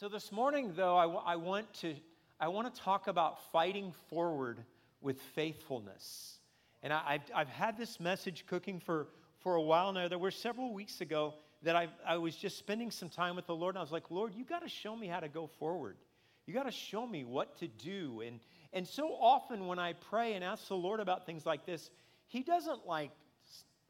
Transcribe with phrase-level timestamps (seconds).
[0.00, 1.94] So this morning, though, I, w- I want to
[2.40, 4.64] I want to talk about fighting forward
[5.02, 6.38] with faithfulness.
[6.82, 9.08] And I, have I've had this message cooking for,
[9.40, 10.08] for a while now.
[10.08, 11.34] There were several weeks ago
[11.64, 14.10] that I, I was just spending some time with the Lord, and I was like,
[14.10, 15.98] Lord, you got to show me how to go forward.
[16.46, 18.22] You got to show me what to do.
[18.26, 18.40] And,
[18.72, 21.90] and so often when I pray and ask the Lord about things like this,
[22.26, 23.10] He doesn't like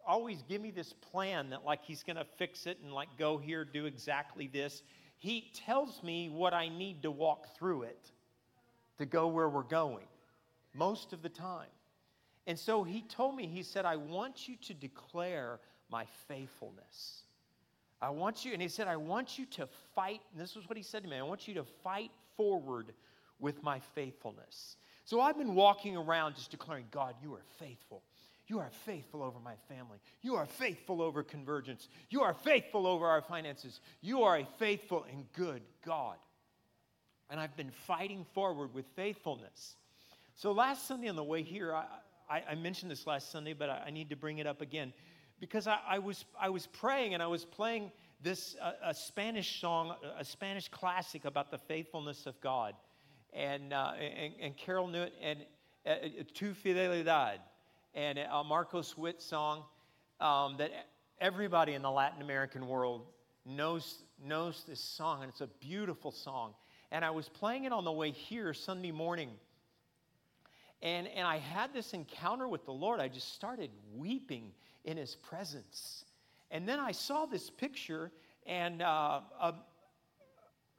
[0.04, 3.38] always give me this plan that like He's going to fix it and like go
[3.38, 4.82] here, do exactly this.
[5.20, 8.10] He tells me what I need to walk through it
[8.98, 10.06] to go where we're going
[10.74, 11.68] most of the time.
[12.46, 15.60] And so he told me, he said, I want you to declare
[15.90, 17.24] my faithfulness.
[18.00, 20.22] I want you, and he said, I want you to fight.
[20.32, 22.94] And this was what he said to me I want you to fight forward
[23.40, 24.76] with my faithfulness.
[25.04, 28.02] So I've been walking around just declaring, God, you are faithful.
[28.50, 29.98] You are faithful over my family.
[30.22, 31.88] You are faithful over convergence.
[32.08, 33.80] You are faithful over our finances.
[34.00, 36.16] You are a faithful and good God.
[37.30, 39.76] And I've been fighting forward with faithfulness.
[40.34, 41.84] So last Sunday on the way here, I,
[42.28, 44.92] I, I mentioned this last Sunday, but I, I, need to bring it up again
[45.38, 49.94] because I, was, I was praying and I was playing this uh, a Spanish song,
[50.18, 52.74] a Spanish classic about the faithfulness of God.
[53.32, 55.38] And, uh, and, and, Carol knew it, and
[55.86, 57.38] uh, uh Tu Fidelidad,
[57.94, 59.64] and a Marcos Witt song
[60.20, 60.70] um, that
[61.20, 63.06] everybody in the Latin American world
[63.44, 66.54] knows, knows this song, and it's a beautiful song.
[66.92, 69.30] And I was playing it on the way here Sunday morning
[70.82, 73.00] and, and I had this encounter with the Lord.
[73.00, 74.52] I just started weeping
[74.84, 76.04] in his presence.
[76.50, 78.10] And then I saw this picture,
[78.46, 79.54] and uh, a,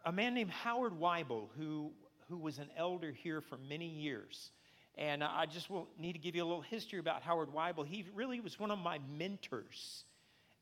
[0.06, 1.92] a man named Howard Weibel, who,
[2.28, 4.52] who was an elder here for many years.
[4.98, 7.86] And I just will need to give you a little history about Howard Weibel.
[7.86, 10.04] He really was one of my mentors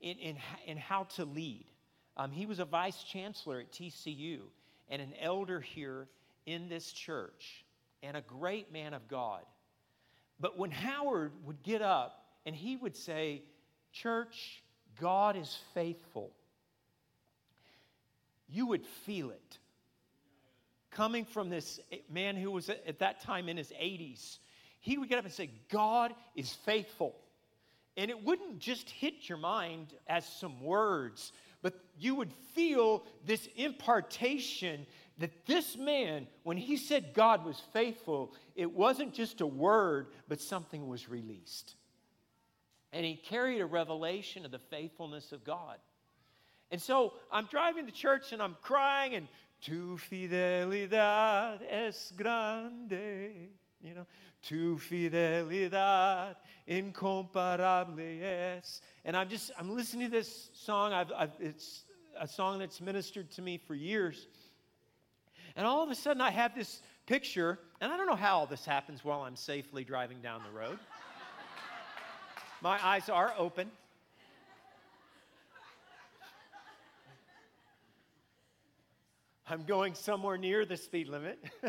[0.01, 1.65] in, in, in how to lead.
[2.15, 4.39] Um, he was a vice chancellor at TCU
[4.89, 6.07] and an elder here
[6.45, 7.65] in this church
[8.03, 9.41] and a great man of God.
[10.39, 13.43] But when Howard would get up and he would say,
[13.91, 14.61] Church,
[14.99, 16.31] God is faithful,
[18.47, 19.57] you would feel it.
[20.91, 21.79] Coming from this
[22.09, 24.39] man who was at that time in his 80s,
[24.79, 27.15] he would get up and say, God is faithful.
[27.95, 33.47] And it wouldn't just hit your mind as some words, but you would feel this
[33.55, 34.85] impartation
[35.17, 40.41] that this man, when he said God was faithful, it wasn't just a word, but
[40.41, 41.75] something was released.
[42.93, 45.77] And he carried a revelation of the faithfulness of God.
[46.71, 49.27] And so I'm driving to church and I'm crying, and
[49.61, 53.49] tu fidelidad es grande.
[53.81, 54.05] You know,
[54.41, 56.35] tu fidelidad
[56.67, 58.81] incomparable es.
[59.05, 60.93] And I'm just, I'm listening to this song.
[60.93, 61.83] I've, I've, it's
[62.19, 64.27] a song that's ministered to me for years.
[65.55, 68.45] And all of a sudden, I have this picture, and I don't know how all
[68.45, 70.77] this happens while I'm safely driving down the road.
[72.61, 73.71] My eyes are open.
[79.49, 81.43] I'm going somewhere near the speed limit.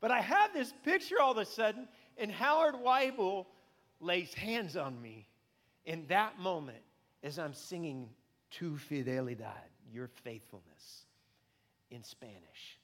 [0.00, 1.86] but I have this picture all of a sudden,
[2.18, 3.46] and Howard Weibel
[4.00, 5.28] lays hands on me
[5.84, 6.82] in that moment
[7.22, 8.08] as I'm singing
[8.50, 11.04] Tu Fidelidad, your faithfulness
[11.90, 12.78] in Spanish.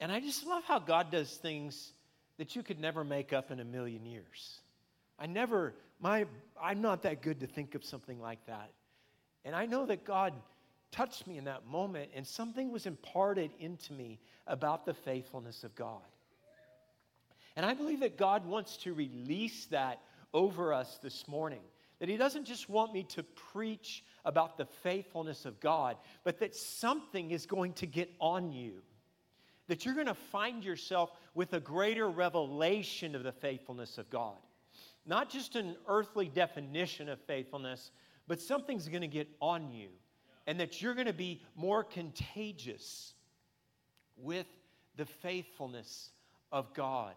[0.00, 1.92] And I just love how God does things
[2.36, 4.60] that you could never make up in a million years.
[5.18, 6.26] I never, my,
[6.60, 8.70] I'm not that good to think of something like that.
[9.44, 10.34] And I know that God
[10.92, 15.74] touched me in that moment, and something was imparted into me about the faithfulness of
[15.74, 16.02] God.
[17.56, 20.00] And I believe that God wants to release that
[20.32, 21.60] over us this morning.
[21.98, 26.54] That He doesn't just want me to preach about the faithfulness of God, but that
[26.54, 28.82] something is going to get on you.
[29.68, 34.36] That you're going to find yourself with a greater revelation of the faithfulness of God.
[35.06, 37.90] Not just an earthly definition of faithfulness,
[38.28, 39.88] but something's going to get on you.
[40.46, 43.14] And that you're going to be more contagious
[44.16, 44.46] with
[44.96, 46.10] the faithfulness
[46.50, 47.14] of God.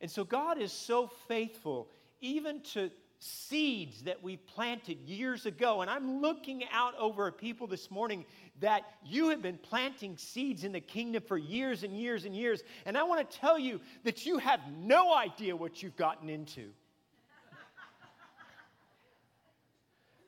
[0.00, 1.88] And so God is so faithful,
[2.20, 5.80] even to seeds that we planted years ago.
[5.80, 8.24] And I'm looking out over people this morning
[8.58, 12.64] that you have been planting seeds in the kingdom for years and years and years.
[12.84, 16.70] And I want to tell you that you have no idea what you've gotten into.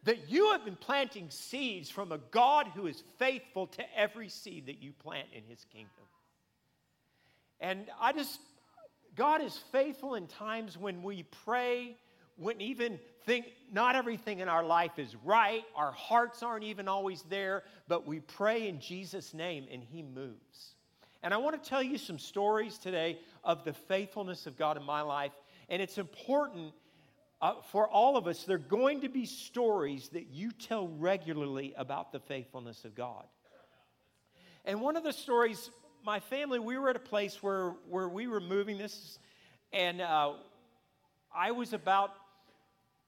[0.04, 4.66] That you have been planting seeds from a God who is faithful to every seed
[4.66, 5.90] that you plant in his kingdom.
[7.60, 8.40] And I just,
[9.16, 11.96] God is faithful in times when we pray
[12.36, 15.62] wouldn't even think not everything in our life is right.
[15.76, 20.74] Our hearts aren't even always there, but we pray in Jesus' name and He moves.
[21.22, 24.82] And I want to tell you some stories today of the faithfulness of God in
[24.82, 25.32] my life.
[25.68, 26.74] And it's important
[27.40, 31.74] uh, for all of us, there are going to be stories that you tell regularly
[31.76, 33.24] about the faithfulness of God.
[34.64, 35.70] And one of the stories,
[36.04, 39.18] my family, we were at a place where, where we were moving this,
[39.72, 40.32] and uh,
[41.34, 42.10] I was about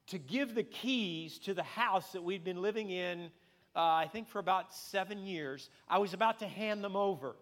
[0.08, 3.30] to give the keys to the house that we'd been living in,
[3.74, 5.68] uh, I think, for about seven years.
[5.88, 7.36] I was about to hand them over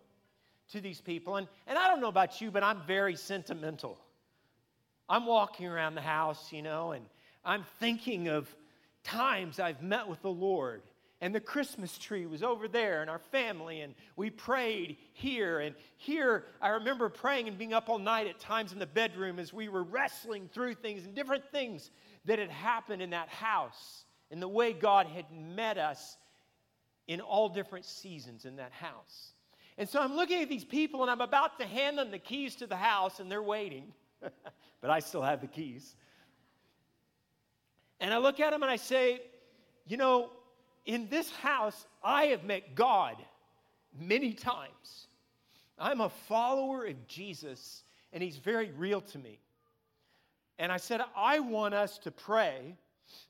[0.73, 1.37] to these people.
[1.37, 3.99] And, and I don't know about you, but I'm very sentimental.
[5.09, 7.05] I'm walking around the house, you know, and
[7.45, 8.49] I'm thinking of
[9.03, 10.83] times I've met with the Lord.
[11.21, 15.61] And the Christmas tree was over there, and our family, and we prayed here.
[15.61, 19.39] And here, I remember praying and being up all night at times in the bedroom
[19.39, 21.91] as we were wrestling through things and different things
[22.27, 26.19] that had happened in that house, and the way God had met us
[27.07, 29.33] in all different seasons in that house.
[29.79, 32.57] And so I'm looking at these people, and I'm about to hand them the keys
[32.57, 33.95] to the house, and they're waiting.
[34.81, 35.95] but I still have the keys.
[38.01, 39.21] And I look at him and I say,
[39.87, 40.31] You know,
[40.87, 43.17] in this house, I have met God
[43.99, 45.07] many times.
[45.79, 47.83] I'm a follower of Jesus,
[48.13, 49.39] and He's very real to me.
[50.59, 52.77] And I said, I want us to pray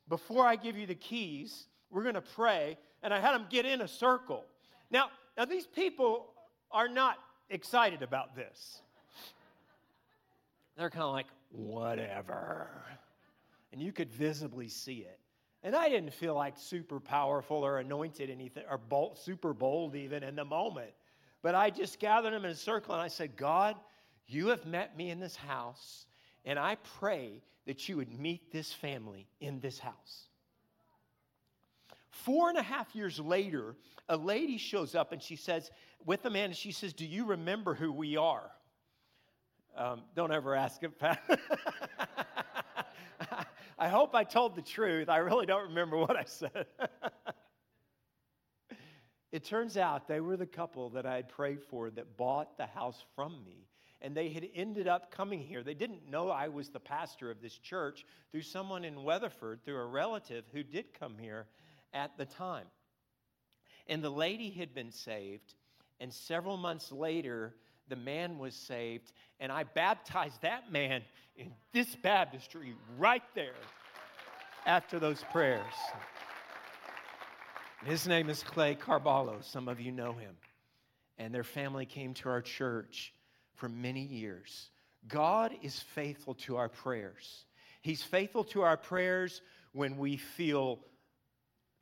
[0.08, 1.66] before I give you the keys.
[1.90, 2.76] We're going to pray.
[3.02, 4.44] And I had them get in a circle.
[4.90, 6.26] Now, now these people
[6.70, 7.16] are not
[7.48, 8.80] excited about this.
[10.76, 12.68] They're kind of like, whatever.
[13.72, 15.18] And you could visibly see it.
[15.62, 20.22] And I didn't feel like super powerful or anointed anything or bold, super bold even
[20.22, 20.90] in the moment.
[21.42, 23.76] But I just gathered them in a circle and I said, God,
[24.26, 26.06] you have met me in this house,
[26.44, 30.28] and I pray that you would meet this family in this house.
[32.10, 33.74] Four and a half years later,
[34.08, 35.70] a lady shows up and she says,
[36.06, 38.50] with a man, and she says, Do you remember who we are?
[39.76, 41.20] Um, don't ever ask it, Pat.
[43.78, 45.08] I hope I told the truth.
[45.08, 46.66] I really don't remember what I said.
[49.32, 52.66] it turns out they were the couple that I had prayed for that bought the
[52.66, 53.66] house from me.
[54.00, 55.64] And they had ended up coming here.
[55.64, 59.78] They didn't know I was the pastor of this church through someone in Weatherford, through
[59.78, 61.46] a relative who did come here
[61.92, 62.66] at the time.
[63.88, 65.54] And the lady had been saved.
[65.98, 67.54] And several months later,
[67.88, 71.02] the man was saved, and I baptized that man
[71.36, 73.54] in this baptistry right there
[74.66, 75.74] after those prayers.
[77.84, 79.44] His name is Clay Carballo.
[79.44, 80.34] Some of you know him.
[81.18, 83.12] And their family came to our church
[83.54, 84.70] for many years.
[85.06, 87.44] God is faithful to our prayers.
[87.82, 89.42] He's faithful to our prayers
[89.72, 90.78] when we feel,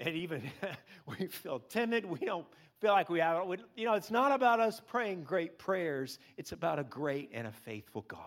[0.01, 0.43] and even
[1.07, 2.47] we feel timid, we don't
[2.83, 3.47] feel like we have,
[3.77, 6.19] you know, it's not about us praying great prayers.
[6.37, 8.19] It's about a great and a faithful God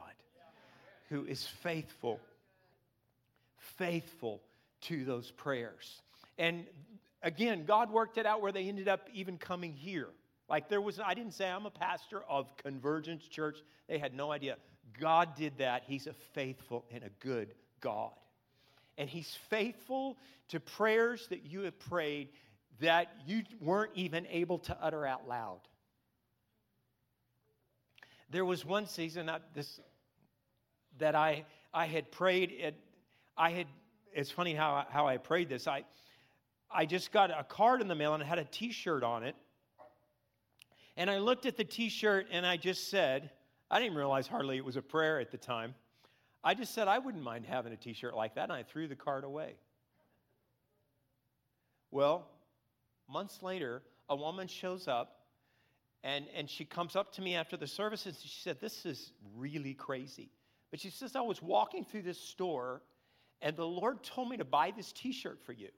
[1.10, 2.22] who is faithful,
[3.78, 4.42] faithful
[4.84, 6.02] to those prayers.
[6.38, 6.66] And
[7.22, 10.08] again, God worked it out where they ended up even coming here.
[10.48, 13.58] Like there was, I didn't say I'm a pastor of Convergence Church.
[13.90, 14.56] They had no idea.
[14.98, 15.84] God did that.
[15.86, 18.12] He's a faithful and a good God.
[18.98, 20.18] And He's faithful
[20.50, 22.30] to prayers that you have prayed
[22.80, 25.62] that you weren't even able to utter out loud.
[28.30, 29.80] There was one season that, this,
[30.98, 32.76] that I, I had prayed, it,
[33.38, 33.68] I had,
[34.14, 35.68] it's funny how, how I prayed this.
[35.68, 35.86] I,
[36.72, 39.24] I just got a card in the mail and it had a t shirt on
[39.24, 39.36] it.
[40.98, 43.30] And I looked at the t shirt and I just said,
[43.70, 45.76] I didn't realize hardly it was a prayer at the time.
[46.44, 48.44] I just said, I wouldn't mind having a t shirt like that.
[48.44, 49.56] And I threw the card away.
[51.92, 52.28] Well,
[53.10, 55.22] months later, a woman shows up
[56.04, 59.12] and, and she comes up to me after the service and she said, This is
[59.36, 60.30] really crazy.
[60.72, 62.82] But she says, I was walking through this store
[63.42, 65.70] and the Lord told me to buy this t shirt for you.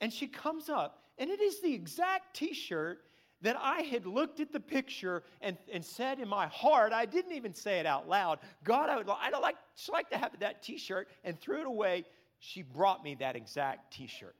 [0.00, 3.04] And she comes up and it is the exact t shirt
[3.42, 7.32] that I had looked at the picture and, and said in my heart, I didn't
[7.32, 9.56] even say it out loud, God, I would I'd like,
[9.90, 12.04] like to have that t shirt and threw it away.
[12.38, 14.36] She brought me that exact t shirt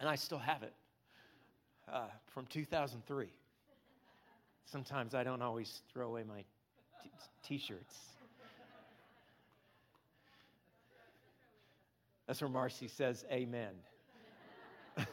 [0.00, 0.72] and I still have it
[1.92, 3.28] uh, from 2003.
[4.64, 6.42] Sometimes I don't always throw away my
[7.44, 7.96] t shirts.
[12.26, 13.72] That's where Marcy says, Amen.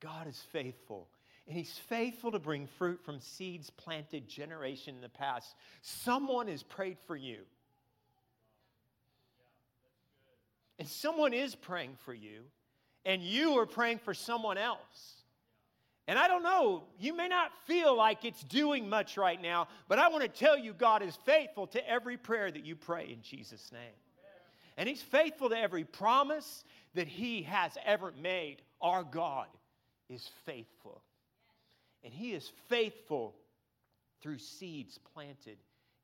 [0.00, 1.08] God is faithful.
[1.46, 5.54] and He's faithful to bring fruit from seeds planted generation in the past.
[5.82, 7.40] Someone has prayed for you.
[10.78, 12.42] And someone is praying for you,
[13.04, 15.14] and you are praying for someone else.
[16.06, 19.98] And I don't know, you may not feel like it's doing much right now, but
[19.98, 23.22] I want to tell you God is faithful to every prayer that you pray in
[23.22, 23.80] Jesus' name.
[24.76, 26.64] And He's faithful to every promise
[26.94, 28.56] that He has ever made.
[28.82, 29.46] Our God
[30.10, 31.00] is faithful.
[32.02, 33.34] And He is faithful
[34.20, 35.56] through seeds planted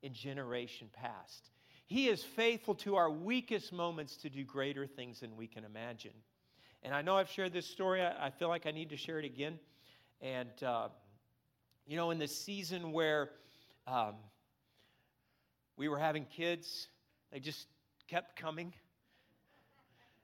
[0.03, 1.51] in generation past.
[1.91, 6.13] He is faithful to our weakest moments to do greater things than we can imagine.
[6.85, 9.25] And I know I've shared this story, I feel like I need to share it
[9.25, 9.59] again.
[10.21, 10.91] And, uh,
[11.89, 13.31] you know, in the season where
[13.89, 14.15] um,
[15.77, 16.87] we were having kids,
[17.33, 17.67] they just
[18.07, 18.73] kept coming.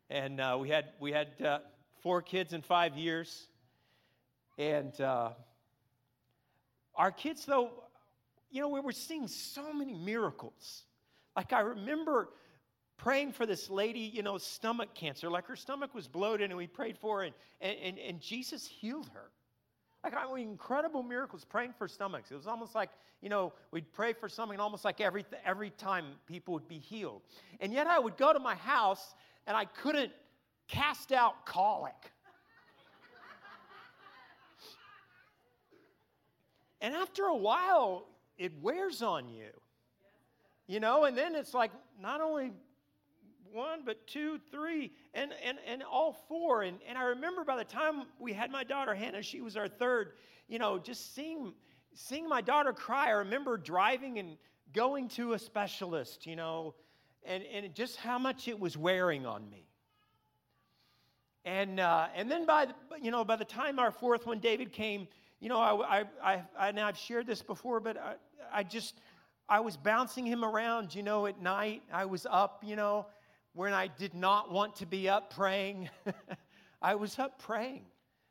[0.09, 1.59] And uh, we had, we had uh,
[2.01, 3.49] four kids in five years.
[4.57, 5.31] And uh,
[6.95, 7.71] our kids, though,
[8.53, 10.86] you know, we were seeing so many miracles.
[11.37, 12.31] Like, I remember
[12.97, 15.29] praying for this lady, you know, stomach cancer.
[15.29, 19.11] Like, her stomach was bloated, and we prayed for her, and, and, and Jesus healed
[19.13, 19.31] her.
[20.03, 22.31] Like, I mean, incredible miracles praying for stomachs.
[22.31, 22.91] It was almost like,
[23.21, 27.23] you know, we'd pray for something, almost like every, every time people would be healed.
[27.61, 29.15] And yet, I would go to my house,
[29.47, 30.13] and I couldn't
[30.69, 31.95] cast out colic.
[36.81, 38.07] And after a while,
[38.39, 39.51] it wears on you.
[40.67, 41.71] You know, and then it's like
[42.01, 42.51] not only
[43.53, 46.63] one, but two, three, and, and, and all four.
[46.63, 49.69] And, and I remember by the time we had my daughter Hannah, she was our
[49.69, 50.13] third,
[50.49, 51.55] you know, just seeing,
[51.95, 53.09] seeing my daughter cry.
[53.09, 54.37] I remember driving and
[54.75, 56.75] going to a specialist, you know,
[57.25, 59.67] and, and just how much it was wearing on me.
[61.45, 64.73] And, uh, and then by the, you know, by the time our fourth one, David
[64.73, 65.07] came,
[65.41, 68.15] you know, I, I, I, I and I've shared this before, but I,
[68.53, 69.01] I just,
[69.49, 71.83] I was bouncing him around, you know, at night.
[71.93, 73.07] I was up, you know,
[73.53, 75.89] when I did not want to be up praying.
[76.83, 77.85] I was up praying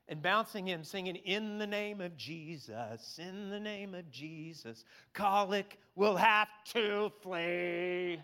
[0.07, 5.79] and bouncing him, singing, In the name of Jesus, in the name of Jesus, colic
[5.95, 8.19] will have to flee.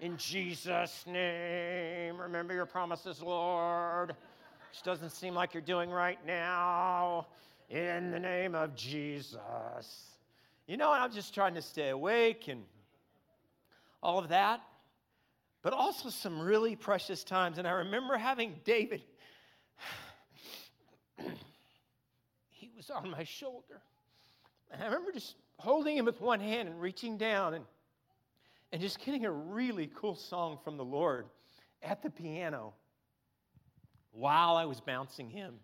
[0.00, 4.14] In Jesus' name, remember your promises, Lord.
[4.70, 7.26] Which doesn't seem like you're doing right now
[7.68, 10.17] in the name of Jesus.
[10.68, 12.62] You know, I'm just trying to stay awake and
[14.02, 14.60] all of that,
[15.62, 17.56] but also some really precious times.
[17.56, 19.02] And I remember having David,
[22.50, 23.80] he was on my shoulder.
[24.70, 27.64] And I remember just holding him with one hand and reaching down and,
[28.70, 31.24] and just getting a really cool song from the Lord
[31.82, 32.74] at the piano
[34.12, 35.54] while I was bouncing him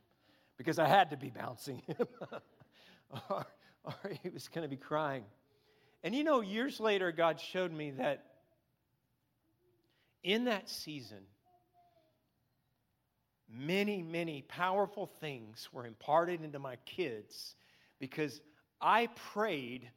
[0.57, 2.07] because I had to be bouncing him,
[3.85, 5.25] or he was going to be crying.
[6.03, 8.25] And you know, years later, God showed me that
[10.23, 11.21] in that season,
[13.51, 17.57] many, many powerful things were imparted into my kids
[17.99, 18.41] because
[18.81, 19.89] I prayed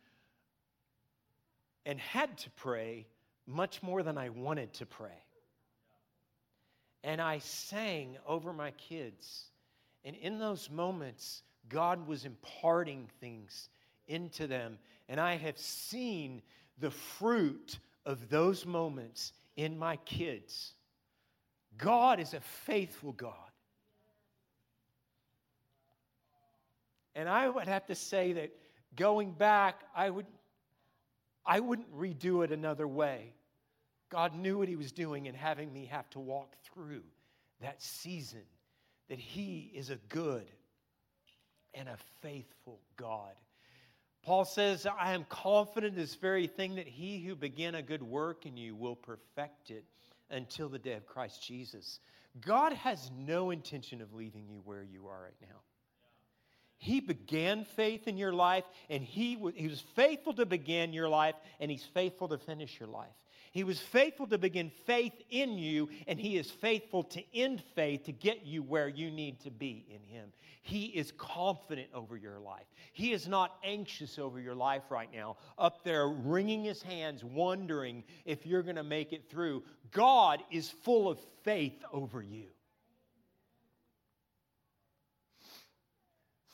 [1.85, 3.07] and had to pray
[3.45, 5.23] much more than I wanted to pray.
[7.03, 9.49] And I sang over my kids
[10.07, 13.67] and in those moments, God was imparting things
[14.07, 14.77] into them.
[15.09, 16.41] And I have seen
[16.79, 20.73] the fruit of those moments in my kids.
[21.77, 23.33] God is a faithful God.
[27.15, 28.51] And I would have to say that
[28.95, 30.27] going back, I, would,
[31.45, 33.33] I wouldn't redo it another way.
[34.09, 37.03] God knew what He was doing and having me have to walk through
[37.61, 38.43] that season
[39.09, 40.45] that He is a good
[41.73, 43.33] and a faithful God.
[44.27, 48.45] Paul says, I am confident this very thing that he who began a good work
[48.45, 49.85] in you will perfect it
[50.29, 52.01] until the day of Christ Jesus.
[52.45, 55.61] God has no intention of leaving you where you are right now.
[56.77, 61.07] He began faith in your life, and he was, he was faithful to begin your
[61.07, 63.07] life, and He's faithful to finish your life.
[63.57, 68.03] He was faithful to begin faith in you, and He is faithful to end faith
[68.03, 70.31] to get you where you need to be in Him.
[70.61, 72.67] He is confident over your life.
[72.93, 78.03] He is not anxious over your life right now, up there wringing His hands, wondering
[78.25, 79.63] if you're going to make it through.
[79.89, 82.49] God is full of faith over you.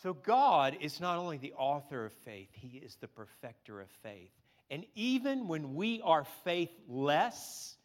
[0.03, 4.31] So, God is not only the author of faith, He is the perfecter of faith.
[4.73, 7.77] And even when we are faithless,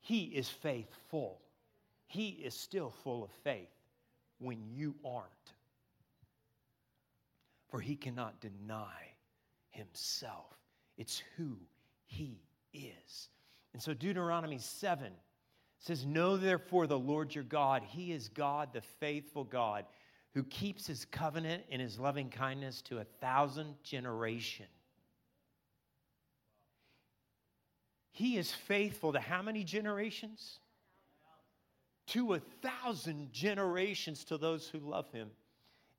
[0.00, 1.40] He is faithful.
[2.06, 3.68] He is still full of faith
[4.38, 5.26] when you aren't.
[7.70, 9.14] for he cannot deny
[9.70, 10.58] himself.
[10.98, 11.56] It's who
[12.04, 12.42] he
[12.74, 13.30] is.
[13.72, 15.10] And so Deuteronomy 7
[15.78, 17.82] says, Know therefore the Lord your God.
[17.82, 19.86] He is God, the faithful God,
[20.34, 24.66] who keeps his covenant and his loving kindness to a thousand generation.
[28.12, 30.60] He is faithful to how many generations?
[32.08, 35.30] To a thousand generations to those who love him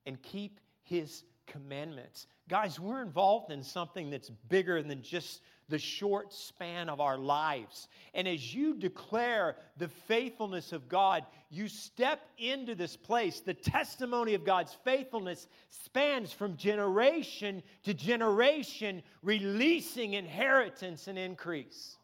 [0.06, 2.28] and keep his commandments.
[2.50, 7.88] Guys, we're involved in something that's bigger than just the short span of our lives.
[8.14, 13.40] And as you declare the faithfulness of God, you step into this place.
[13.40, 21.98] The testimony of God's faithfulness spans from generation to generation, releasing inheritance and increase.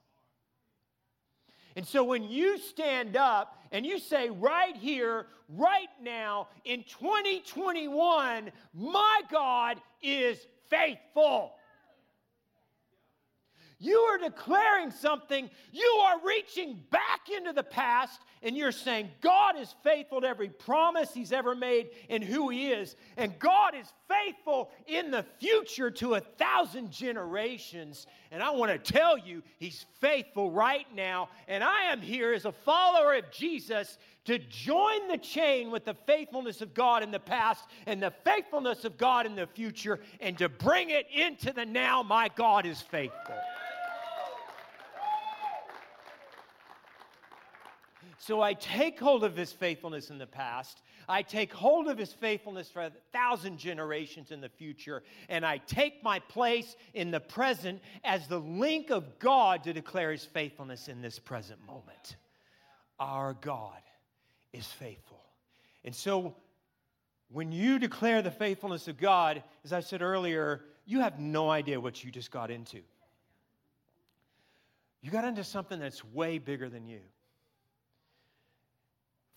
[1.80, 8.52] And so when you stand up and you say, right here, right now, in 2021,
[8.74, 11.54] my God is faithful.
[13.78, 15.50] You are declaring something.
[15.72, 20.50] You are reaching back into the past and you're saying, God is faithful to every
[20.50, 22.96] promise He's ever made and who He is.
[23.18, 28.08] And God is faithful in the future to a thousand generations.
[28.32, 31.30] And I want to tell you, He's faithful right now.
[31.48, 35.96] And I am here as a follower of Jesus to join the chain with the
[36.06, 40.38] faithfulness of God in the past and the faithfulness of God in the future and
[40.38, 42.04] to bring it into the now.
[42.04, 43.36] My God is faithful.
[48.20, 50.82] So I take hold of his faithfulness in the past.
[51.08, 55.04] I take hold of his faithfulness for a thousand generations in the future.
[55.30, 60.12] And I take my place in the present as the link of God to declare
[60.12, 62.18] his faithfulness in this present moment.
[63.00, 63.82] Our God
[64.52, 65.24] is faithful.
[65.86, 66.36] And so
[67.32, 71.80] when you declare the faithfulness of God, as I said earlier, you have no idea
[71.80, 72.82] what you just got into.
[75.02, 77.00] You got into something that's way bigger than you.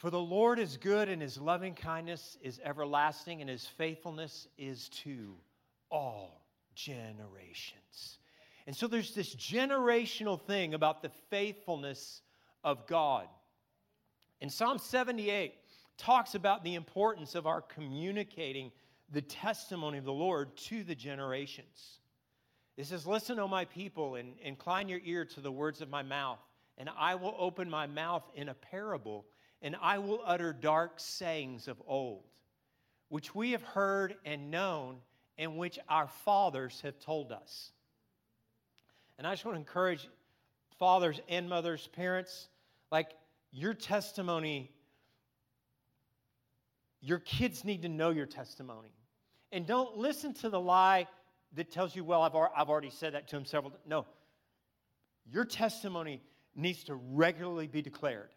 [0.02, 4.88] For the Lord is good, and his loving kindness is everlasting, and his faithfulness is
[5.04, 5.36] to
[5.92, 8.18] all generations.
[8.66, 12.20] And so there's this generational thing about the faithfulness
[12.64, 13.28] of God.
[14.40, 15.54] And Psalm 78
[15.98, 18.72] talks about the importance of our communicating
[19.12, 22.00] the testimony of the Lord to the generations.
[22.76, 26.02] It says, Listen, O my people, and incline your ear to the words of my
[26.02, 26.40] mouth,
[26.76, 29.26] and I will open my mouth in a parable
[29.62, 32.24] and I will utter dark sayings of old,
[33.08, 34.96] which we have heard and known,
[35.38, 37.70] and which our fathers have told us.
[39.18, 40.08] And I just want to encourage
[40.78, 42.48] fathers and mothers, parents,
[42.90, 43.12] like
[43.52, 44.70] your testimony,
[47.00, 48.92] your kids need to know your testimony.
[49.52, 51.06] And don't listen to the lie
[51.54, 53.82] that tells you, well, I've, I've already said that to him several times.
[53.86, 54.06] No.
[55.30, 56.20] Your testimony
[56.56, 58.30] needs to regularly be declared.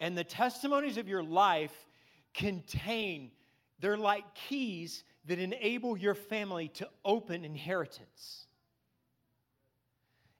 [0.00, 1.74] And the testimonies of your life
[2.34, 3.30] contain,
[3.78, 8.46] they're like keys that enable your family to open inheritance.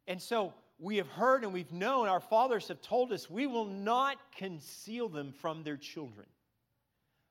[0.08, 3.66] And so we have heard and we've known, our fathers have told us, we will
[3.66, 6.26] not conceal them from their children,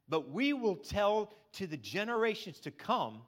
[0.08, 3.22] but we will tell to the generations to come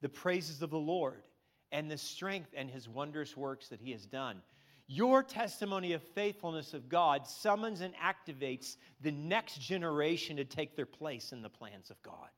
[0.00, 1.22] the praises of the Lord
[1.70, 4.42] and the strength and his wondrous works that he has done.
[4.86, 10.86] Your testimony of faithfulness of God summons and activates the next generation to take their
[10.86, 12.28] place in the plans of God.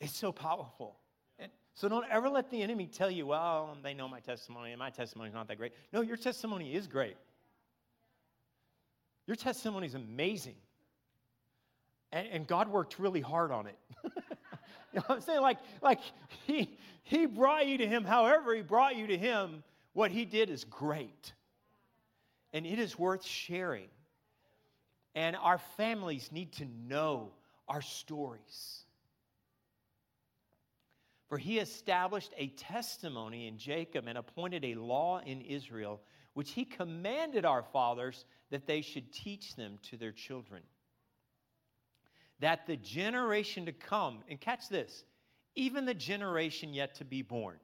[0.00, 0.96] It's so powerful.
[1.38, 4.78] And so don't ever let the enemy tell you, well, they know my testimony and
[4.78, 5.72] my testimony is not that great.
[5.92, 7.16] No, your testimony is great.
[9.26, 10.56] Your testimony is amazing.
[12.12, 13.78] And, and God worked really hard on it.
[14.92, 15.40] You know what I'm saying?
[15.40, 16.00] Like, like
[16.46, 19.62] he, he brought you to him, however, he brought you to him.
[19.92, 21.32] What he did is great.
[22.52, 23.88] And it is worth sharing.
[25.14, 27.30] And our families need to know
[27.68, 28.84] our stories.
[31.28, 36.00] For he established a testimony in Jacob and appointed a law in Israel,
[36.34, 40.62] which he commanded our fathers that they should teach them to their children
[42.40, 45.04] that the generation to come, and catch this,
[45.54, 47.56] even the generation yet to be born.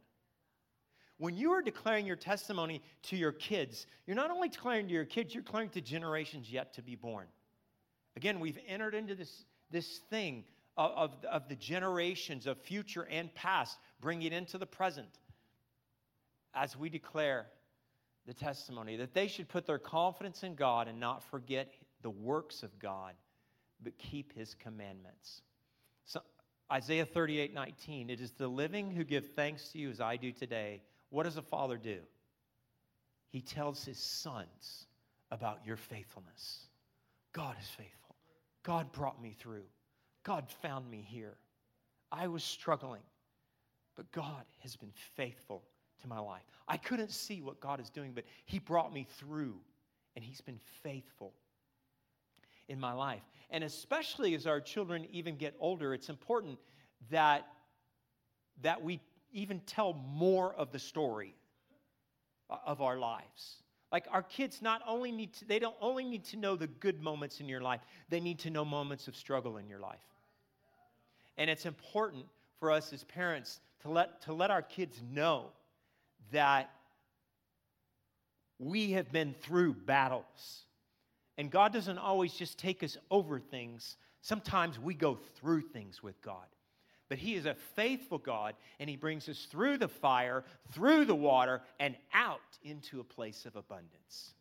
[1.19, 5.07] When you are declaring your testimony to your kids, you're not only declaring to your
[5.07, 7.27] kids, you're declaring to generations yet to be born.
[8.17, 10.45] Again, we've entered into this, this thing
[10.77, 15.19] of, of, of the generations of future and past, bringing it into the present
[16.55, 17.47] as we declare
[18.27, 22.62] the testimony that they should put their confidence in God and not forget the works
[22.62, 23.15] of God
[23.83, 25.43] but keep his commandments.
[26.05, 26.21] So,
[26.73, 30.33] Isaiah 38 19, it is the living who give thanks to you as I do
[30.33, 30.83] today.
[31.11, 31.99] What does a father do?
[33.31, 34.87] He tells his sons
[35.31, 36.67] about your faithfulness.
[37.33, 38.17] God is faithful.
[38.62, 39.65] God brought me through.
[40.25, 41.37] God found me here.
[42.11, 43.03] I was struggling,
[43.95, 45.62] but God has been faithful
[46.01, 46.43] to my life.
[46.67, 49.55] I couldn't see what God is doing, but He brought me through,
[50.15, 51.33] and He's been faithful
[52.69, 53.23] in my life.
[53.50, 56.59] And especially as our children even get older, it's important
[57.11, 57.46] that,
[58.62, 59.00] that we
[59.32, 61.35] even tell more of the story
[62.64, 63.62] of our lives.
[63.92, 67.02] Like our kids not only need to, they don't only need to know the good
[67.02, 70.00] moments in your life, they need to know moments of struggle in your life.
[71.38, 72.24] And it's important
[72.59, 75.50] for us as parents to let, to let our kids know
[76.32, 76.70] that
[78.59, 80.64] we have been through battles.
[81.38, 86.20] And God doesn't always just take us over things, sometimes we go through things with
[86.22, 86.46] God.
[87.09, 91.14] But He is a faithful God, and He brings us through the fire, through the
[91.14, 94.35] water, and out into a place of abundance.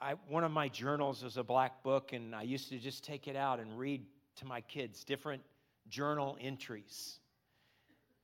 [0.00, 3.26] I, one of my journals is a black book, and I used to just take
[3.26, 5.42] it out and read to my kids different
[5.88, 7.18] journal entries.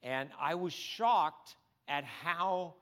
[0.04, 1.56] And I was shocked
[1.88, 2.74] at how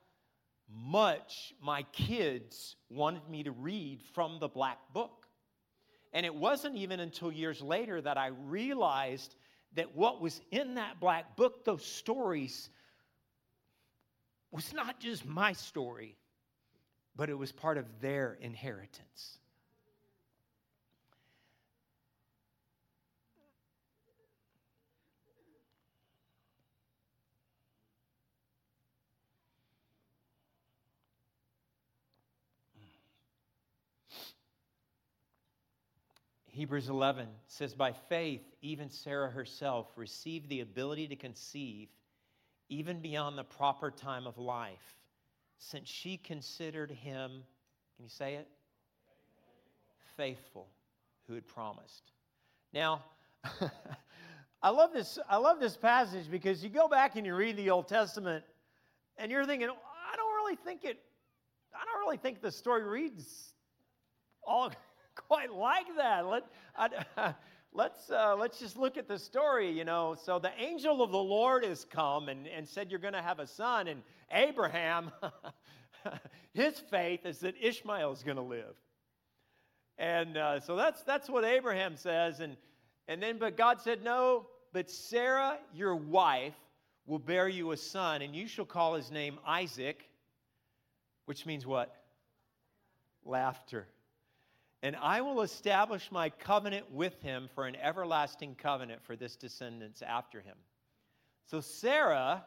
[0.75, 5.27] much my kids wanted me to read from the black book.
[6.13, 9.35] And it wasn't even until years later that I realized
[9.75, 12.69] that what was in that black book, those stories,
[14.51, 16.17] was not just my story,
[17.17, 19.39] but it was part of their inheritance.
[36.53, 41.89] Hebrews 11 says, By faith, even Sarah herself received the ability to conceive
[42.69, 44.99] even beyond the proper time of life,
[45.59, 47.31] since she considered him,
[47.97, 48.49] can you say it?
[50.17, 50.69] Faithful,
[51.27, 52.13] who had promised.
[52.75, 53.03] Now,
[54.63, 55.19] I love this.
[55.29, 58.45] I love this passage because you go back and you read the Old Testament,
[59.17, 60.99] and you're thinking, I don't really think it.
[61.75, 63.55] I don't really think the story reads
[64.45, 64.71] all
[65.15, 66.27] quite like that.
[66.27, 66.45] Let,
[66.77, 67.35] I,
[67.73, 70.17] let's, uh, let's just look at the story, you know.
[70.25, 73.39] So the angel of the Lord has come and, and said, You're going to have
[73.39, 73.89] a son.
[73.89, 75.11] And Abraham,
[76.55, 78.77] his faith is that Ishmael is going to live.
[79.99, 82.41] And uh, so that's, that's what Abraham says.
[82.41, 82.57] And,
[83.09, 86.55] and then, but God said, No, but Sarah, your wife,
[87.07, 90.09] will bear you a son, and you shall call his name Isaac,
[91.27, 91.95] which means what?
[93.25, 93.87] Laughter.
[94.83, 100.03] And I will establish my covenant with him for an everlasting covenant for this descendants
[100.03, 100.57] after him.
[101.47, 102.45] So Sarah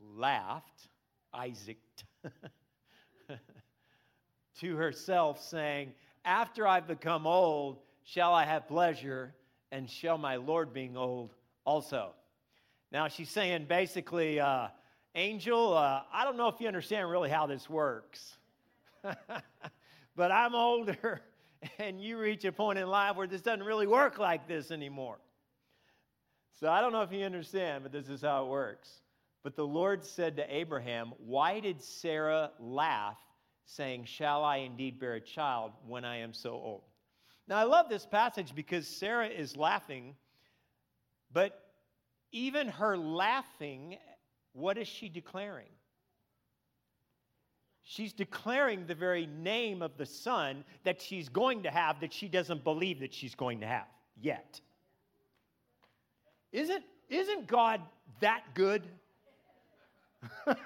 [0.00, 0.88] laughed,
[1.32, 1.78] Isaac,
[4.60, 5.92] to herself, saying,
[6.24, 9.34] After I've become old, shall I have pleasure,
[9.70, 12.10] and shall my Lord being old also.
[12.90, 14.68] Now she's saying basically, uh,
[15.14, 18.36] Angel, uh, I don't know if you understand really how this works.
[20.16, 21.20] but I'm older,
[21.78, 25.18] and you reach a point in life where this doesn't really work like this anymore.
[26.58, 29.02] So I don't know if you understand, but this is how it works.
[29.44, 33.18] But the Lord said to Abraham, Why did Sarah laugh,
[33.66, 36.82] saying, Shall I indeed bear a child when I am so old?
[37.46, 40.16] Now I love this passage because Sarah is laughing,
[41.32, 41.62] but
[42.32, 43.98] even her laughing,
[44.52, 45.68] what is she declaring?
[47.88, 52.26] She's declaring the very name of the son that she's going to have that she
[52.26, 53.86] doesn't believe that she's going to have
[54.20, 54.60] yet.
[56.50, 57.80] Isn't, isn't God
[58.18, 58.88] that good?
[60.46, 60.58] that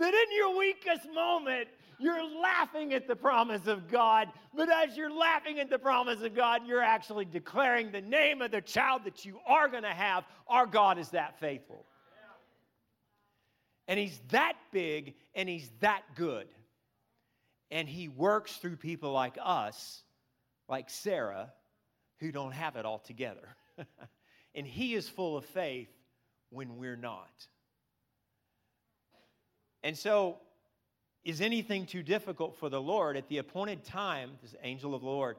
[0.00, 1.66] in your weakest moment,
[1.98, 6.32] you're laughing at the promise of God, but as you're laughing at the promise of
[6.32, 10.22] God, you're actually declaring the name of the child that you are going to have.
[10.46, 11.86] Our God is that faithful.
[13.88, 16.48] And he's that big and he's that good.
[17.70, 20.02] And he works through people like us,
[20.68, 21.52] like Sarah,
[22.20, 23.48] who don't have it all together.
[24.54, 25.88] and he is full of faith
[26.50, 27.46] when we're not.
[29.82, 30.38] And so,
[31.24, 33.16] is anything too difficult for the Lord?
[33.16, 35.36] At the appointed time, this angel of the Lord,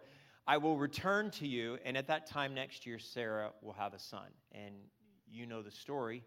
[0.47, 3.99] I will return to you, and at that time next year, Sarah will have a
[3.99, 4.27] son.
[4.51, 4.73] And
[5.29, 6.23] you know the story.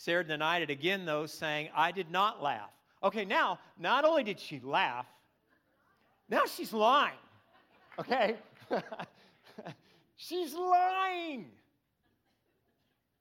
[0.00, 2.70] Sarah denied it again, though, saying, I did not laugh.
[3.02, 5.04] Okay, now, not only did she laugh,
[6.30, 7.18] now she's lying.
[7.98, 8.36] Okay?
[10.16, 11.50] She's lying.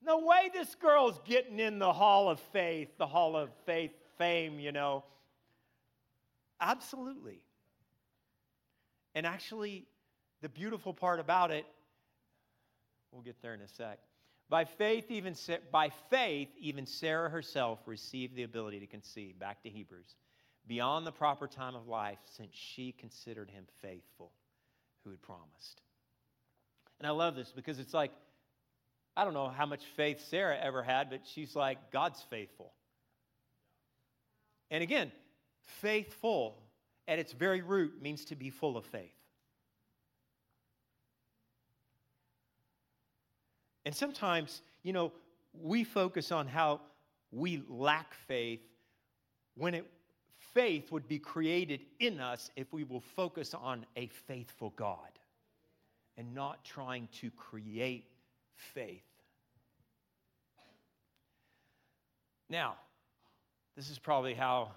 [0.05, 4.59] No way this girl's getting in the hall of faith, the hall of faith fame,
[4.59, 5.03] you know.
[6.61, 7.41] Absolutely.
[9.15, 9.85] And actually,
[10.41, 11.65] the beautiful part about it,
[13.11, 13.99] we'll get there in a sec.
[14.49, 15.35] By faith, even
[15.71, 19.37] by faith, even Sarah herself received the ability to conceive.
[19.37, 20.15] Back to Hebrews.
[20.67, 24.31] Beyond the proper time of life, since she considered him faithful
[25.03, 25.81] who had promised.
[26.99, 28.11] And I love this because it's like,
[29.15, 32.73] I don't know how much faith Sarah ever had, but she's like, God's faithful.
[34.71, 35.11] And again,
[35.81, 36.57] faithful
[37.07, 39.18] at its very root means to be full of faith.
[43.89, 45.11] And sometimes, you know,
[45.51, 46.81] we focus on how
[47.31, 48.61] we lack faith
[49.55, 49.83] when it,
[50.37, 55.09] faith would be created in us if we will focus on a faithful God
[56.19, 58.05] and not trying to create
[58.53, 59.01] faith.
[62.47, 62.75] Now,
[63.75, 64.69] this is probably how,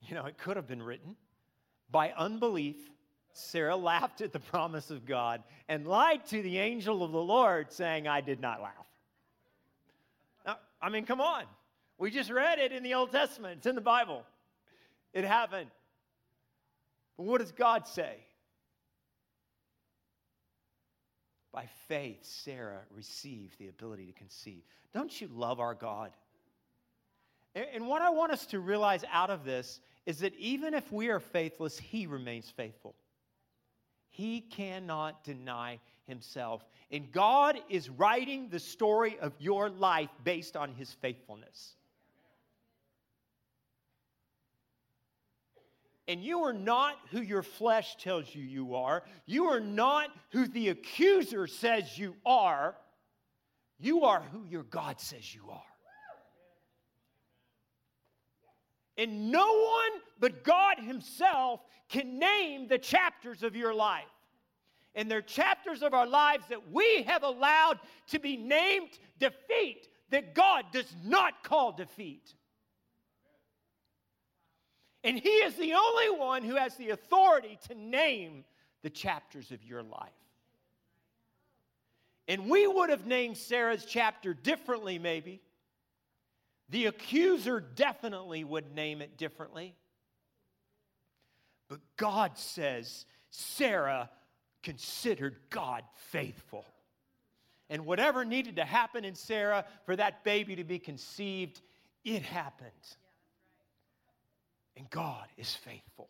[0.00, 1.16] you know, it could have been written.
[1.90, 2.76] By unbelief,
[3.34, 7.70] Sarah laughed at the promise of God and lied to the angel of the Lord,
[7.72, 8.72] saying, I did not laugh.
[10.46, 11.44] Now, I mean, come on.
[11.98, 14.24] We just read it in the Old Testament, it's in the Bible.
[15.12, 15.70] It happened.
[17.16, 18.16] But what does God say?
[21.52, 24.62] By faith, Sarah received the ability to conceive.
[24.92, 26.10] Don't you love our God?
[27.54, 31.08] And what I want us to realize out of this is that even if we
[31.10, 32.96] are faithless, He remains faithful.
[34.14, 36.64] He cannot deny himself.
[36.92, 41.74] And God is writing the story of your life based on his faithfulness.
[46.06, 49.02] And you are not who your flesh tells you you are.
[49.26, 52.76] You are not who the accuser says you are.
[53.80, 55.73] You are who your God says you are.
[58.96, 64.04] And no one but God Himself can name the chapters of your life.
[64.94, 70.34] And they're chapters of our lives that we have allowed to be named defeat that
[70.34, 72.34] God does not call defeat.
[75.02, 78.44] And He is the only one who has the authority to name
[78.82, 80.12] the chapters of your life.
[82.28, 85.42] And we would have named Sarah's chapter differently, maybe.
[86.74, 89.76] The accuser definitely would name it differently.
[91.68, 94.10] But God says Sarah
[94.64, 96.64] considered God faithful.
[97.70, 101.60] And whatever needed to happen in Sarah for that baby to be conceived,
[102.04, 102.72] it happened.
[104.76, 106.08] And God is faithful.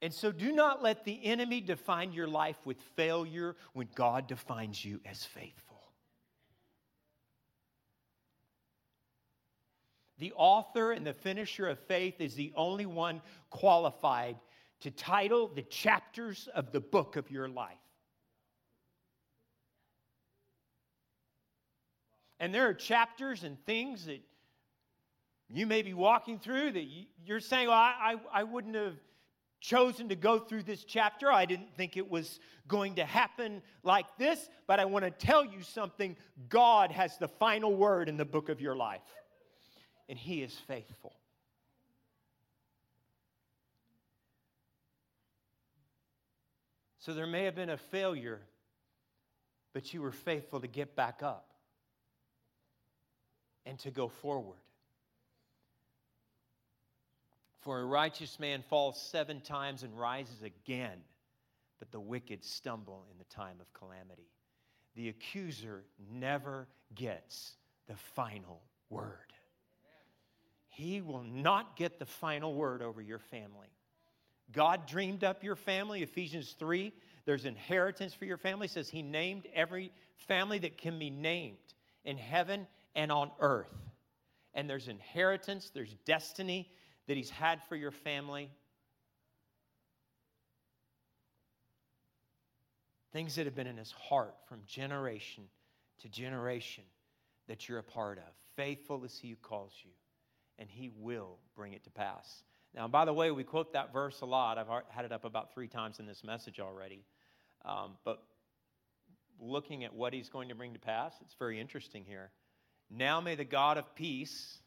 [0.00, 4.84] And so do not let the enemy define your life with failure when God defines
[4.84, 5.65] you as faithful.
[10.18, 14.36] The author and the finisher of faith is the only one qualified
[14.80, 17.76] to title the chapters of the book of your life.
[22.38, 24.20] And there are chapters and things that
[25.48, 26.86] you may be walking through that
[27.24, 28.96] you're saying, well, I, I, I wouldn't have
[29.60, 31.32] chosen to go through this chapter.
[31.32, 35.44] I didn't think it was going to happen like this, but I want to tell
[35.44, 36.16] you something.
[36.48, 39.00] God has the final word in the book of your life
[40.08, 41.14] and He is faithful.
[46.98, 48.40] So there may have been a failure,
[49.72, 51.46] but you were faithful to get back up
[53.64, 54.58] and to go forward.
[57.60, 60.98] For a righteous man falls seven times and rises again,
[61.78, 64.30] but the wicked stumble in the time of calamity.
[64.96, 69.32] The accuser never gets the final word.
[70.76, 73.72] He will not get the final word over your family.
[74.52, 76.92] God dreamed up your family, Ephesians 3.
[77.24, 78.66] There's inheritance for your family.
[78.66, 79.90] It says he named every
[80.28, 81.56] family that can be named
[82.04, 83.72] in heaven and on earth.
[84.52, 86.70] And there's inheritance, there's destiny
[87.06, 88.50] that he's had for your family.
[93.14, 95.44] Things that have been in his heart from generation
[96.00, 96.84] to generation
[97.48, 98.34] that you're a part of.
[98.56, 99.90] Faithful is he who calls you
[100.58, 102.42] and he will bring it to pass.
[102.74, 104.58] Now, by the way, we quote that verse a lot.
[104.58, 107.04] I've had it up about three times in this message already.
[107.64, 108.22] Um, but
[109.40, 112.30] looking at what he's going to bring to pass, it's very interesting here.
[112.90, 114.58] Now may the God of peace,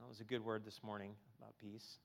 [0.00, 1.98] that was a good word this morning about peace.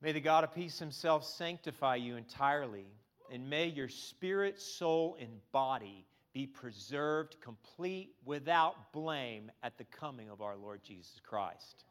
[0.00, 2.86] May the God of peace himself sanctify you entirely,
[3.32, 10.28] and may your spirit, soul, and body be preserved complete without blame at the coming
[10.28, 11.84] of our Lord Jesus Christ.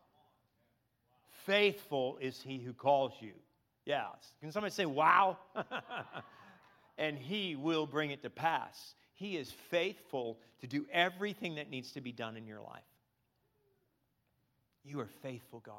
[1.46, 3.32] Faithful is he who calls you.
[3.86, 4.06] Yes.
[4.42, 5.38] Can somebody say, wow?
[6.98, 8.96] and he will bring it to pass.
[9.16, 12.84] He is faithful to do everything that needs to be done in your life.
[14.84, 15.76] You are faithful, God.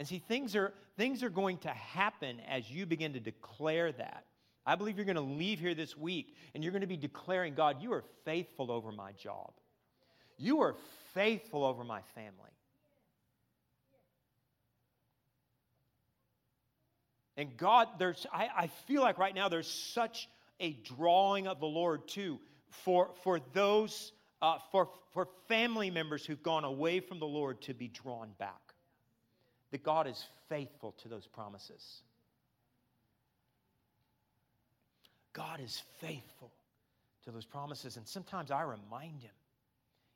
[0.00, 4.24] And see, things are, things are going to happen as you begin to declare that.
[4.66, 7.54] I believe you're going to leave here this week and you're going to be declaring,
[7.54, 9.52] God, you are faithful over my job.
[10.36, 10.76] You are
[11.14, 12.32] faithful over my family.
[17.36, 20.28] And God, there's, I, I feel like right now there's such
[20.60, 22.38] a drawing of the Lord too
[22.84, 27.74] for, for those, uh, for, for family members who've gone away from the Lord to
[27.74, 28.60] be drawn back.
[29.70, 32.02] That God is faithful to those promises.
[35.32, 36.52] God is faithful
[37.24, 37.96] to those promises.
[37.96, 39.30] And sometimes I remind him.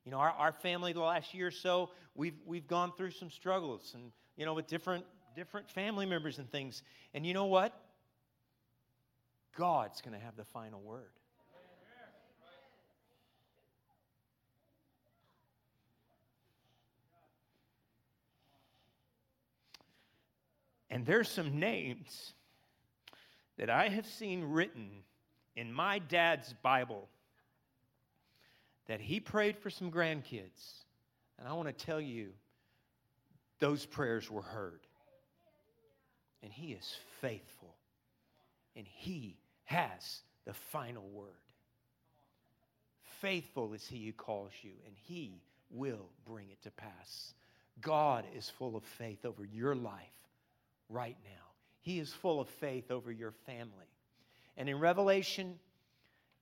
[0.04, 3.30] You know, our, our family the last year or so, we've, we've gone through some
[3.30, 6.82] struggles and, you know, with different, different family members and things.
[7.14, 7.80] And you know what?
[9.56, 11.10] God's going to have the final word.
[20.90, 22.34] And there's some names
[23.58, 24.90] that I have seen written
[25.56, 27.08] in my dad's Bible
[28.86, 30.84] that he prayed for some grandkids.
[31.38, 32.28] And I want to tell you,
[33.58, 34.80] those prayers were heard.
[36.42, 37.74] And he is faithful.
[38.76, 41.28] And he has the final word.
[43.20, 45.40] Faithful is he who calls you, and he
[45.70, 47.32] will bring it to pass.
[47.80, 49.94] God is full of faith over your life
[50.90, 51.43] right now.
[51.84, 53.86] He is full of faith over your family.
[54.56, 55.58] And in Revelation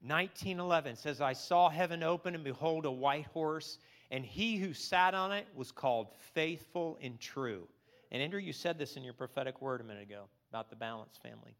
[0.06, 3.78] 19:11 says I saw heaven open and behold a white horse
[4.12, 7.66] and he who sat on it was called faithful and true.
[8.12, 11.16] And Andrew you said this in your prophetic word a minute ago about the balance
[11.16, 11.56] family.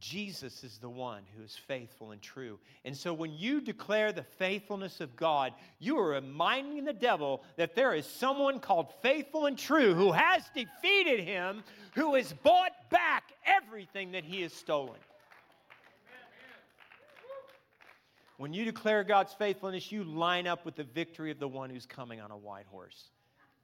[0.00, 2.58] Jesus is the one who is faithful and true.
[2.84, 7.74] And so when you declare the faithfulness of God, you are reminding the devil that
[7.74, 11.62] there is someone called faithful and true who has defeated him,
[11.94, 14.98] who has bought back everything that he has stolen.
[18.36, 21.86] When you declare God's faithfulness, you line up with the victory of the one who's
[21.86, 23.10] coming on a white horse.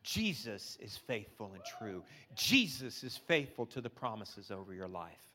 [0.02, 2.02] Jesus is faithful and true.
[2.34, 5.33] Jesus is faithful to the promises over your life.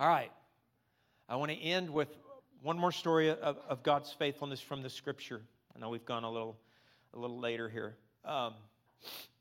[0.00, 0.32] All right.
[1.28, 2.08] I want to end with
[2.62, 5.42] one more story of, of God's faithfulness from the scripture.
[5.76, 6.56] I know we've gone a little,
[7.12, 7.96] a little later here.
[8.24, 8.54] Um,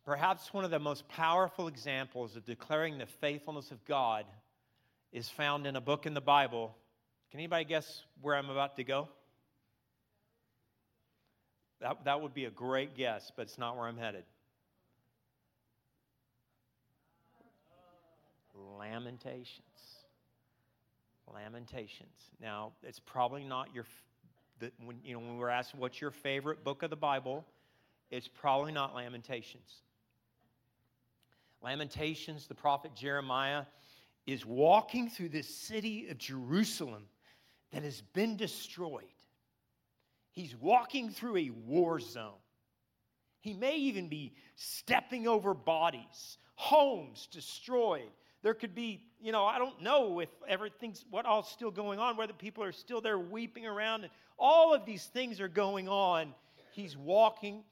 [0.03, 4.25] perhaps one of the most powerful examples of declaring the faithfulness of God
[5.13, 6.75] is found in a book in the Bible.
[7.31, 9.07] Can anybody guess where I'm about to go?
[11.79, 14.25] That, that would be a great guess, but it's not where I'm headed.
[18.77, 19.98] Lamentations.
[21.33, 22.31] Lamentations.
[22.41, 23.85] Now, it's probably not your,
[24.59, 27.45] the, when, you know, when we're asked what's your favorite book of the Bible,
[28.11, 29.81] it's probably not Lamentations.
[31.61, 33.63] Lamentations, the prophet Jeremiah
[34.25, 37.03] is walking through this city of Jerusalem
[37.71, 39.03] that has been destroyed.
[40.31, 42.33] He's walking through a war zone.
[43.41, 49.57] He may even be stepping over bodies, homes destroyed, there could be, you know, I
[49.57, 53.65] don't know if everything's what all's still going on, whether people are still there weeping
[53.65, 56.33] around, and all of these things are going on.
[56.71, 57.63] He's walking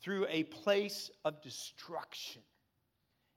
[0.00, 2.42] through a place of destruction.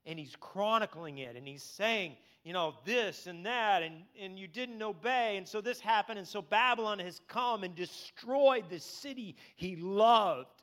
[0.06, 4.48] And he's chronicling it, and he's saying, you know, this and that, and, and you
[4.48, 9.36] didn't obey, and so this happened, and so Babylon has come and destroyed the city
[9.56, 10.62] he loved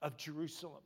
[0.00, 0.82] of Jerusalem.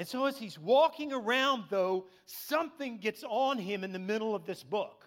[0.00, 4.46] And so, as he's walking around, though, something gets on him in the middle of
[4.46, 5.06] this book.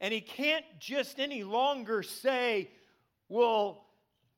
[0.00, 2.70] And he can't just any longer say,
[3.28, 3.88] well,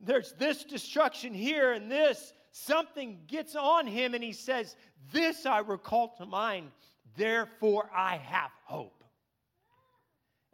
[0.01, 2.33] there's this destruction here and this.
[2.53, 4.74] Something gets on him, and he says,
[5.12, 6.70] This I recall to mind,
[7.14, 9.05] therefore I have hope.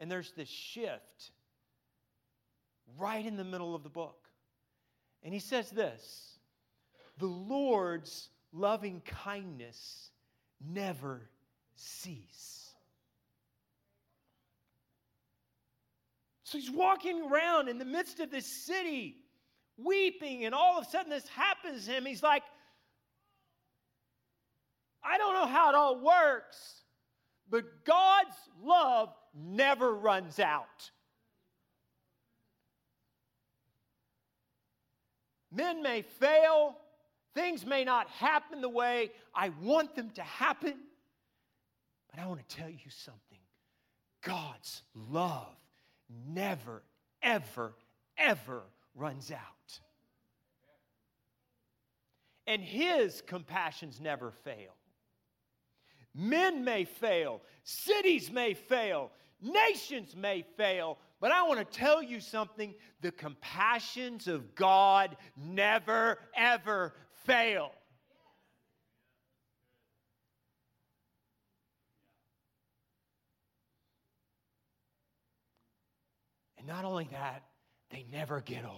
[0.01, 1.31] And there's this shift
[2.99, 4.27] right in the middle of the book.
[5.22, 6.37] And he says this
[7.18, 10.11] The Lord's loving kindness
[10.61, 11.28] never
[11.76, 12.74] cease.
[16.44, 19.16] So he's walking around in the midst of this city
[19.76, 22.05] weeping, and all of a sudden this happens to him.
[22.05, 22.42] He's like,
[25.03, 26.82] I don't know how it all works,
[27.48, 30.90] but God's love never runs out.
[35.53, 36.76] Men may fail,
[37.35, 40.74] things may not happen the way I want them to happen,
[42.11, 43.39] but I want to tell you something
[44.22, 45.57] God's love
[46.26, 46.83] never,
[47.22, 47.74] ever,
[48.18, 48.62] ever
[48.95, 49.81] runs out.
[52.47, 54.74] And His compassions never fail.
[56.14, 62.18] Men may fail, cities may fail, nations may fail, but I want to tell you
[62.18, 66.95] something the compassions of God never, ever
[67.25, 67.73] fail.
[76.59, 77.43] And not only that,
[77.91, 78.77] they never get old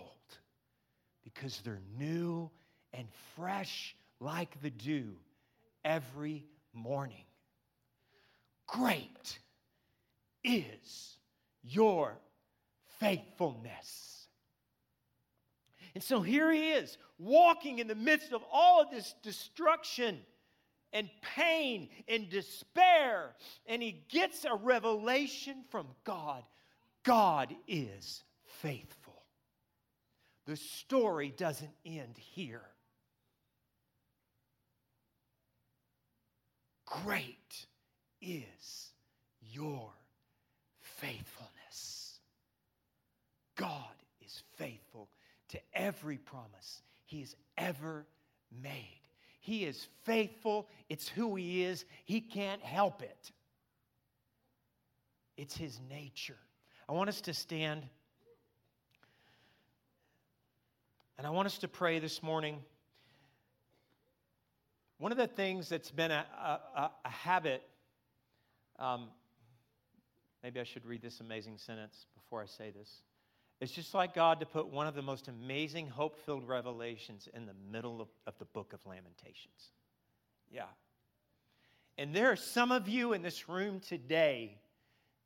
[1.24, 2.51] because they're new
[2.93, 5.16] and fresh like the dew
[5.84, 7.24] every morning.
[8.66, 9.38] Great
[10.45, 11.16] is
[11.62, 12.16] your
[13.01, 14.26] faithfulness.
[15.95, 20.18] And so here he is, walking in the midst of all of this destruction
[20.92, 23.34] and pain and despair,
[23.66, 26.44] and he gets a revelation from God
[27.04, 29.22] God is faithful.
[30.46, 32.62] The story doesn't end here.
[36.86, 37.66] Great
[38.20, 38.90] is
[39.40, 39.90] your
[40.80, 42.20] faithfulness.
[43.56, 45.08] God is faithful
[45.48, 46.82] to every promise
[47.12, 48.06] He has ever
[48.50, 49.00] made.
[49.38, 50.66] He is faithful.
[50.88, 51.84] It's who He is.
[52.06, 53.30] He can't help it.
[55.36, 56.38] It's His nature.
[56.88, 57.82] I want us to stand
[61.18, 62.60] and I want us to pray this morning.
[64.96, 66.24] One of the things that's been a,
[66.74, 67.62] a, a habit,
[68.78, 69.08] um,
[70.42, 73.02] maybe I should read this amazing sentence before I say this.
[73.62, 77.46] It's just like God to put one of the most amazing, hope filled revelations in
[77.46, 79.70] the middle of, of the book of Lamentations.
[80.50, 80.64] Yeah.
[81.96, 84.58] And there are some of you in this room today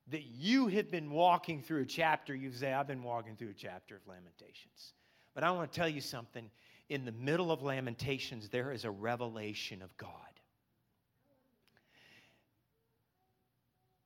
[0.08, 2.34] that you have been walking through a chapter.
[2.34, 4.92] You say, I've been walking through a chapter of Lamentations.
[5.34, 6.50] But I want to tell you something
[6.90, 10.10] in the middle of Lamentations, there is a revelation of God.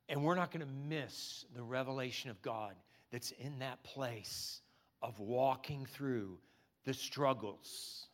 [0.09, 2.76] And we're not going to miss the revelation of God
[3.11, 4.61] that's in that place
[5.03, 6.39] of walking through
[6.85, 8.07] the struggles.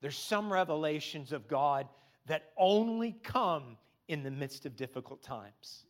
[0.00, 1.88] There's some revelations of God
[2.26, 3.76] that only come
[4.06, 5.84] in the midst of difficult times.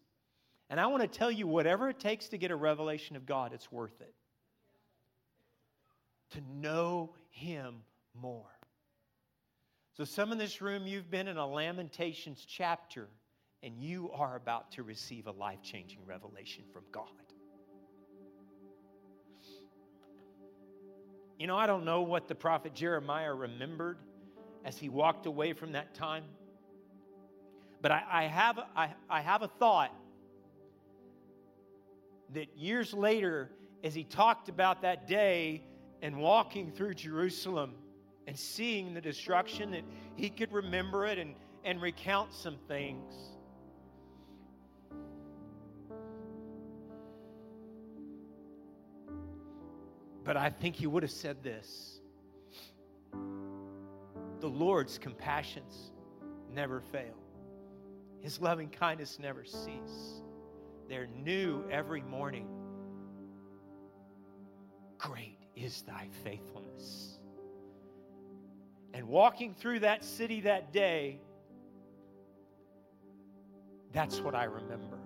[0.70, 3.52] And I want to tell you whatever it takes to get a revelation of God,
[3.52, 4.14] it's worth it
[6.30, 7.76] to know Him
[8.14, 8.44] more.
[9.96, 13.08] So, some in this room, you've been in a Lamentations chapter,
[13.62, 17.06] and you are about to receive a life changing revelation from God.
[21.38, 23.98] You know, I don't know what the prophet Jeremiah remembered
[24.64, 26.24] as he walked away from that time,
[27.80, 29.94] but I, I have, I, I have a thought
[32.34, 33.50] that years later,
[33.84, 35.62] as he talked about that day
[36.02, 37.74] and walking through Jerusalem
[38.26, 39.84] and seeing the destruction that
[40.16, 41.34] he could remember it and,
[41.64, 43.37] and recount some things.
[50.28, 52.00] But I think he would have said this
[54.40, 55.90] The Lord's compassions
[56.52, 57.16] never fail,
[58.20, 60.20] his loving kindness never cease.
[60.86, 62.46] They're new every morning.
[64.98, 67.18] Great is thy faithfulness.
[68.92, 71.22] And walking through that city that day,
[73.94, 74.98] that's what I remember.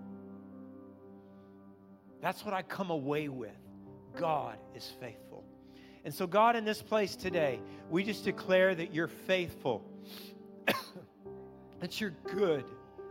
[2.21, 3.62] That's what I come away with.
[4.17, 5.45] God is faithful.
[6.05, 7.61] And so, God, in this place today,
[7.91, 9.85] we just declare that you're faithful,
[11.81, 12.65] that you're good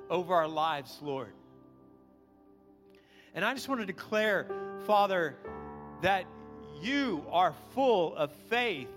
[0.10, 1.34] over our lives, Lord.
[3.34, 4.48] And I just want to declare,
[4.86, 5.38] Father,
[6.02, 6.26] that
[6.82, 8.90] you are full of faith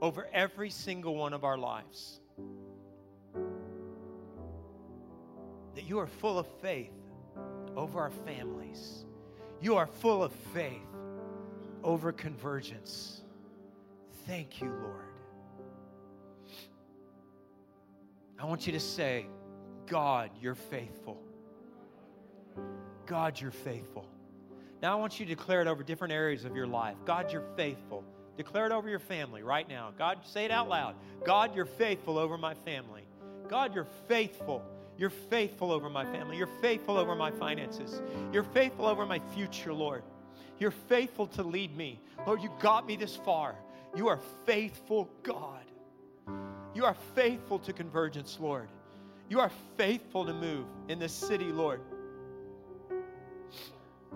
[0.00, 2.18] over every single one of our lives.
[5.76, 6.90] That you are full of faith
[7.76, 9.04] over our families.
[9.60, 10.91] You are full of faith
[11.82, 13.22] over convergence.
[14.26, 15.02] Thank you, Lord.
[18.38, 19.26] I want you to say,
[19.86, 21.20] God, you're faithful.
[23.06, 24.06] God, you're faithful.
[24.80, 26.96] Now I want you to declare it over different areas of your life.
[27.04, 28.04] God, you're faithful.
[28.36, 29.92] Declare it over your family right now.
[29.96, 30.96] God, say it out loud.
[31.24, 33.02] God, you're faithful over my family.
[33.48, 34.64] God, you're faithful.
[34.96, 36.36] You're faithful over my family.
[36.36, 38.00] You're faithful over my finances.
[38.32, 40.02] You're faithful over my future, Lord.
[40.58, 42.00] You're faithful to lead me.
[42.26, 43.56] Lord, you got me this far.
[43.96, 45.64] You are faithful, God.
[46.74, 48.68] You are faithful to convergence, Lord.
[49.28, 51.80] You are faithful to move in this city, Lord.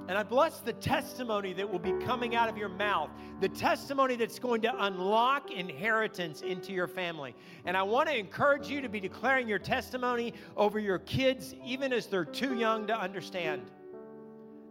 [0.08, 3.10] And I bless the testimony that will be coming out of your mouth,
[3.40, 7.34] the testimony that's going to unlock inheritance into your family.
[7.64, 11.92] And I want to encourage you to be declaring your testimony over your kids, even
[11.92, 13.62] as they're too young to understand.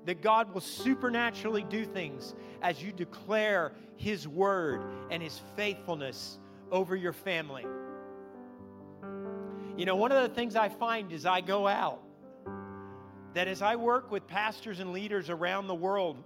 [0.05, 6.37] That God will supernaturally do things as you declare His word and His faithfulness
[6.71, 7.65] over your family.
[9.77, 12.01] You know, one of the things I find as I go out,
[13.33, 16.23] that as I work with pastors and leaders around the world,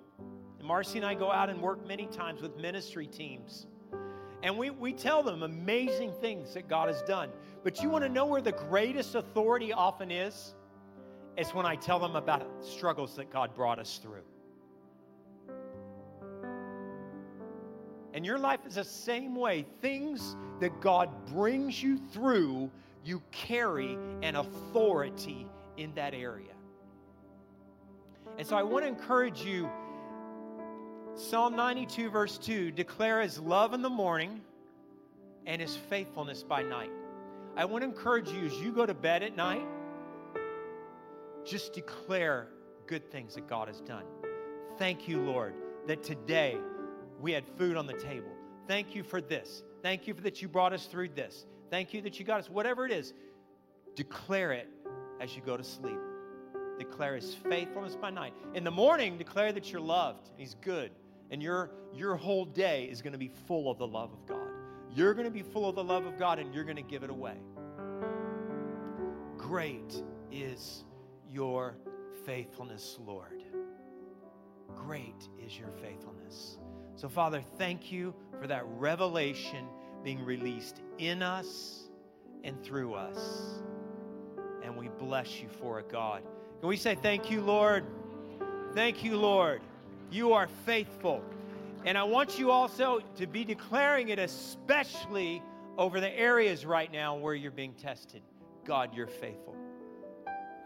[0.62, 3.66] Marcy and I go out and work many times with ministry teams.
[4.44, 7.30] And we, we tell them amazing things that God has done.
[7.64, 10.54] But you want to know where the greatest authority often is?
[11.38, 14.24] It's when I tell them about struggles that God brought us through.
[18.14, 19.66] And your life is the same way.
[19.82, 22.70] Things that God brings you through,
[23.06, 26.48] you carry an authority in that area.
[28.38, 29.70] And so I want to encourage you
[31.16, 34.40] Psalm 92, verse 2 declare his love in the morning
[35.46, 36.92] and his faithfulness by night.
[37.58, 39.66] I want to encourage you as you go to bed at night,
[41.50, 42.48] just declare
[42.88, 44.04] good things that God has done.
[44.78, 45.54] Thank you, Lord,
[45.88, 46.58] that today
[47.20, 48.32] we had food on the table.
[48.68, 49.64] Thank you for this.
[49.82, 51.46] Thank you for that you brought us through this.
[51.70, 52.50] Thank you that you got us.
[52.50, 53.14] Whatever it is,
[53.96, 54.70] declare it
[55.20, 56.00] as you go to sleep
[56.80, 58.34] declare his faithfulness by night.
[58.56, 60.92] In the morning, declare that you're loved and he's good.
[61.30, 64.48] And your, your whole day is going to be full of the love of God.
[64.96, 67.04] You're going to be full of the love of God and you're going to give
[67.04, 67.36] it away.
[69.38, 70.86] Great is
[71.32, 71.76] your
[72.26, 73.44] faithfulness, Lord.
[74.76, 76.58] Great is your faithfulness.
[76.96, 79.66] So, Father, thank you for that revelation
[80.04, 81.90] being released in us
[82.44, 83.62] and through us.
[84.64, 86.24] And we bless you for it, God.
[86.60, 87.86] Can we say, Thank you, Lord?
[88.74, 89.62] Thank you, Lord.
[90.12, 91.24] You are faithful.
[91.86, 95.42] And I want you also to be declaring it, especially
[95.78, 98.22] over the areas right now where you're being tested.
[98.66, 99.56] God, you're faithful.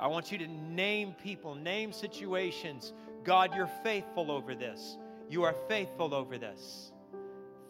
[0.03, 2.91] I want you to name people, name situations.
[3.23, 4.97] God, you're faithful over this.
[5.29, 6.91] You are faithful over this.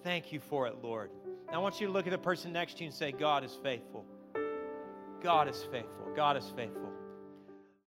[0.04, 1.12] Thank you for it, Lord.
[1.52, 3.56] I want you to look at the person next to you and say, God is
[3.62, 4.04] faithful.
[5.22, 6.12] God is faithful.
[6.16, 6.93] God is faithful.